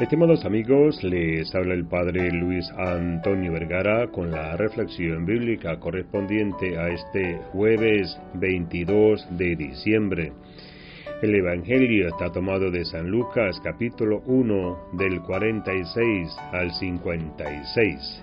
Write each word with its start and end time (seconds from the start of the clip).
Estimados 0.00 0.44
amigos, 0.44 1.04
les 1.04 1.54
habla 1.54 1.72
el 1.72 1.86
Padre 1.86 2.28
Luis 2.32 2.68
Antonio 2.76 3.52
Vergara 3.52 4.08
con 4.08 4.28
la 4.28 4.56
reflexión 4.56 5.24
bíblica 5.24 5.78
correspondiente 5.78 6.76
a 6.76 6.88
este 6.88 7.38
jueves 7.52 8.18
22 8.34 9.38
de 9.38 9.54
diciembre. 9.54 10.32
El 11.22 11.36
Evangelio 11.36 12.08
está 12.08 12.32
tomado 12.32 12.72
de 12.72 12.84
San 12.84 13.08
Lucas 13.08 13.60
capítulo 13.62 14.20
1 14.26 14.88
del 14.94 15.20
46 15.22 16.36
al 16.50 16.72
56. 16.72 18.22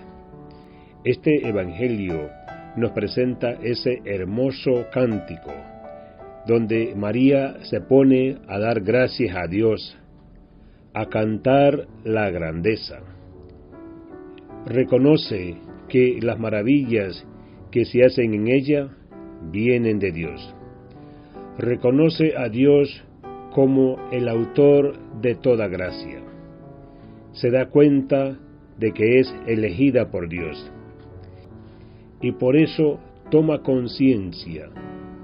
Este 1.04 1.48
Evangelio 1.48 2.28
nos 2.76 2.90
presenta 2.90 3.52
ese 3.62 4.02
hermoso 4.04 4.88
cántico 4.92 5.52
donde 6.46 6.94
María 6.96 7.56
se 7.62 7.80
pone 7.80 8.38
a 8.48 8.58
dar 8.58 8.80
gracias 8.80 9.36
a 9.36 9.46
Dios, 9.46 9.96
a 10.94 11.06
cantar 11.06 11.86
la 12.04 12.30
grandeza. 12.30 13.00
Reconoce 14.66 15.56
que 15.88 16.18
las 16.20 16.38
maravillas 16.38 17.26
que 17.70 17.84
se 17.84 18.04
hacen 18.04 18.34
en 18.34 18.48
ella 18.48 18.90
vienen 19.50 19.98
de 19.98 20.12
Dios. 20.12 20.54
Reconoce 21.58 22.36
a 22.36 22.48
Dios 22.48 23.04
como 23.52 23.96
el 24.10 24.28
autor 24.28 24.98
de 25.20 25.34
toda 25.34 25.68
gracia. 25.68 26.20
Se 27.32 27.50
da 27.50 27.66
cuenta 27.66 28.38
de 28.78 28.92
que 28.92 29.20
es 29.20 29.34
elegida 29.46 30.10
por 30.10 30.28
Dios. 30.28 30.70
Y 32.20 32.32
por 32.32 32.56
eso 32.56 33.00
toma 33.30 33.62
conciencia 33.62 34.70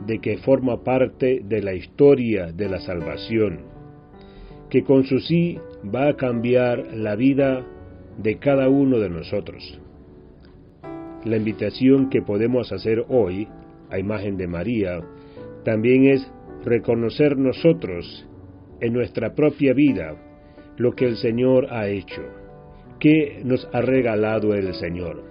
de 0.07 0.19
que 0.21 0.39
forma 0.39 0.83
parte 0.83 1.43
de 1.45 1.63
la 1.63 1.75
historia 1.75 2.53
de 2.53 2.69
la 2.69 2.81
salvación, 2.81 3.61
que 4.71 4.83
con 4.85 5.05
su 5.05 5.21
sí 5.21 5.59
va 5.95 6.09
a 6.09 6.17
cambiar 6.17 6.95
la 6.95 7.17
vida 7.17 7.65
de 8.19 8.39
cada 8.39 8.69
uno 8.69 8.99
de 8.99 9.09
nosotros. 9.09 9.81
La 11.25 11.37
invitación 11.37 12.11
que 12.11 12.23
podemos 12.23 12.73
hacer 12.73 13.05
hoy, 13.09 13.49
a 13.91 13.99
imagen 13.99 14.37
de 14.37 14.47
María, 14.47 15.01
también 15.65 16.07
es 16.07 16.31
reconocer 16.65 17.37
nosotros 17.37 18.27
en 18.81 18.93
nuestra 18.93 19.35
propia 19.35 19.73
vida 19.73 20.17
lo 20.77 20.93
que 20.93 21.07
el 21.07 21.17
Señor 21.17 21.69
ha 21.71 21.89
hecho, 21.89 22.23
que 23.01 23.41
nos 23.45 23.69
ha 23.73 23.81
regalado 23.81 24.55
el 24.55 24.75
Señor. 24.75 25.25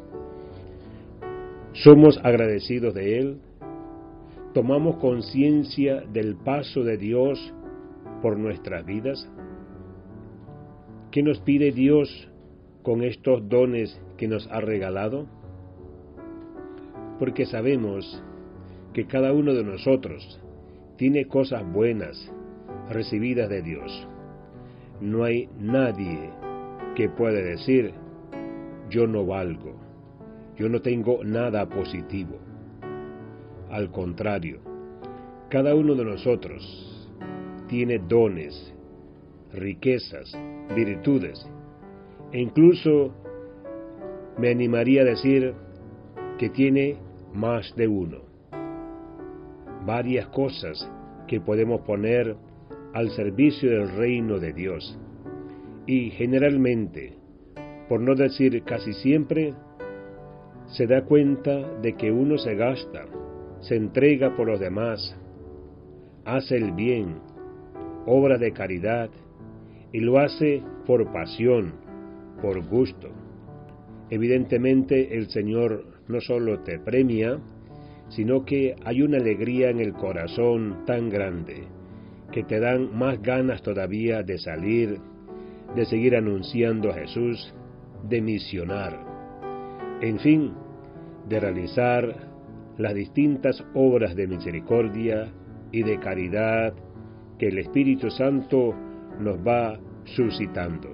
Somos 1.74 2.20
agradecidos 2.24 2.94
de 2.94 3.20
Él 3.20 3.38
tomamos 4.58 4.98
conciencia 4.98 6.02
del 6.12 6.36
paso 6.36 6.84
de 6.84 6.98
Dios 6.98 7.54
por 8.22 8.38
nuestras 8.38 8.86
vidas? 8.86 9.30
¿Qué 11.12 11.24
nos 11.24 11.40
pide 11.40 11.72
Dios 11.72 12.30
con 12.84 13.04
estos 13.04 13.48
dones 13.48 14.00
que 14.18 14.28
nos 14.28 14.48
ha 14.52 14.62
regalado? 14.62 15.28
Porque 17.20 17.46
sabemos 17.46 18.24
que 18.94 19.06
cada 19.06 19.34
uno 19.34 19.54
de 19.54 19.64
nosotros 19.64 20.40
tiene 20.98 21.26
cosas 21.28 21.64
buenas 21.72 22.32
recibidas 22.90 23.50
de 23.50 23.62
Dios. 23.62 24.08
No 25.02 25.24
hay 25.24 25.50
nadie 25.60 26.32
que 26.96 27.10
pueda 27.10 27.40
decir, 27.40 27.94
yo 28.90 29.06
no 29.06 29.26
valgo, 29.26 29.76
yo 30.58 30.70
no 30.70 30.82
tengo 30.82 31.24
nada 31.24 31.68
positivo. 31.70 32.38
Al 33.70 33.92
contrario, 33.92 34.60
cada 35.50 35.76
uno 35.76 35.94
de 35.96 36.06
nosotros 36.06 36.97
tiene 37.68 38.00
dones, 38.00 38.74
riquezas, 39.54 40.38
virtudes, 40.76 41.46
e 42.32 42.42
incluso 42.42 43.14
me 44.38 44.50
animaría 44.50 45.02
a 45.02 45.06
decir 45.06 45.54
que 46.38 46.50
tiene 46.50 46.98
más 47.34 47.74
de 47.76 47.88
uno. 47.88 48.20
Varias 49.86 50.28
cosas 50.28 50.90
que 51.28 51.40
podemos 51.40 51.82
poner 51.82 52.36
al 52.94 53.10
servicio 53.12 53.70
del 53.70 53.96
reino 53.96 54.40
de 54.40 54.54
Dios. 54.54 55.00
Y 55.86 56.12
generalmente, 56.12 57.14
por 57.88 58.02
no 58.02 58.16
decir 58.16 58.64
casi 58.64 58.94
siempre, 58.94 59.54
se 60.68 60.86
da 60.86 61.06
cuenta 61.06 61.80
de 61.82 61.96
que 61.96 62.12
uno 62.12 62.38
se 62.38 62.56
gasta 62.56 63.06
se 63.62 63.76
entrega 63.76 64.36
por 64.36 64.48
los 64.48 64.60
demás, 64.60 65.16
hace 66.26 66.58
el 66.58 66.72
bien, 66.72 67.20
obra 68.08 68.38
de 68.38 68.52
caridad, 68.54 69.10
y 69.94 70.00
lo 70.00 70.18
hace 70.18 70.64
por 70.86 71.12
pasión, 71.12 71.74
por 72.42 72.66
gusto. 72.68 73.10
Evidentemente 74.10 75.16
el 75.18 75.30
Señor 75.30 75.86
no 76.08 76.22
solo 76.22 76.60
te 76.62 76.80
premia, 76.80 77.40
sino 78.10 78.46
que 78.46 78.76
hay 78.86 79.02
una 79.02 79.18
alegría 79.18 79.70
en 79.70 79.80
el 79.80 79.94
corazón 79.94 80.86
tan 80.86 81.10
grande, 81.10 81.64
que 82.32 82.44
te 82.44 82.60
dan 82.60 82.98
más 82.98 83.22
ganas 83.22 83.62
todavía 83.62 84.24
de 84.24 84.38
salir, 84.38 84.98
de 85.76 85.86
seguir 85.86 86.16
anunciando 86.16 86.90
a 86.90 86.94
Jesús, 86.94 87.54
de 88.08 88.22
misionar, 88.22 88.98
en 90.02 90.20
fin, 90.20 90.54
de 91.28 91.40
realizar 91.40 92.28
las 92.78 92.94
distintas 92.94 93.64
obras 93.74 94.16
de 94.16 94.28
misericordia 94.28 95.34
y 95.72 95.84
de 95.84 96.00
caridad 96.00 96.74
que 97.38 97.48
el 97.48 97.60
Espíritu 97.60 98.10
Santo 98.10 98.74
nos 99.20 99.38
va 99.40 99.80
suscitando. 100.06 100.90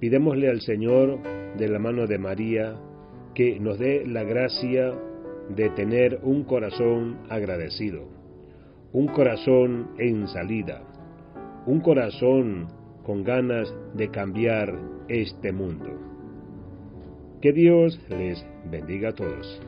Pidémosle 0.00 0.48
al 0.48 0.60
Señor, 0.60 1.18
de 1.56 1.68
la 1.68 1.78
mano 1.78 2.06
de 2.06 2.18
María, 2.18 2.74
que 3.34 3.58
nos 3.60 3.78
dé 3.78 4.04
la 4.06 4.24
gracia 4.24 4.92
de 5.48 5.70
tener 5.70 6.20
un 6.22 6.44
corazón 6.44 7.18
agradecido, 7.28 8.08
un 8.92 9.06
corazón 9.08 9.90
en 9.98 10.28
salida, 10.28 10.82
un 11.66 11.80
corazón 11.80 12.68
con 13.04 13.24
ganas 13.24 13.74
de 13.94 14.10
cambiar 14.10 14.78
este 15.08 15.52
mundo. 15.52 15.90
Que 17.40 17.52
Dios 17.52 18.00
les 18.08 18.44
bendiga 18.70 19.10
a 19.10 19.14
todos. 19.14 19.60